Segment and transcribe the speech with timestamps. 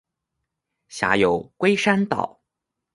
[0.87, 2.41] 辖有龟山岛。